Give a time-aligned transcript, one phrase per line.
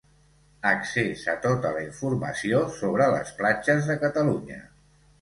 [0.69, 4.63] Accés a tota la informació sobre les platges de Catalunya.